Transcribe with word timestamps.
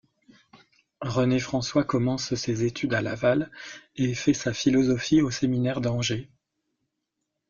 René-François 1.05 1.83
commence 1.83 2.33
ses 2.33 2.63
études 2.65 2.95
à 2.95 3.03
Laval 3.03 3.51
et 3.95 4.15
fait 4.15 4.33
sa 4.33 4.51
philosophie 4.51 5.21
au 5.21 5.29
séminaire 5.29 5.79
d'Angers. 5.79 6.31